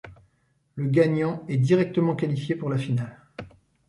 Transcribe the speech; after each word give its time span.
Le 0.77 0.87
gagnant 0.87 1.45
est 1.47 1.57
directement 1.59 2.15
qualifié 2.15 2.55
pour 2.55 2.69
la 2.71 2.79
finale. 2.79 3.19